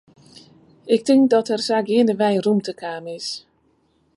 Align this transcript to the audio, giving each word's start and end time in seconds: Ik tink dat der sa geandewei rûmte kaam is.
Ik 0.95 1.01
tink 1.07 1.23
dat 1.33 1.47
der 1.49 1.61
sa 1.67 1.77
geandewei 1.87 2.35
rûmte 2.45 2.73
kaam 2.81 3.05
is. 3.17 3.27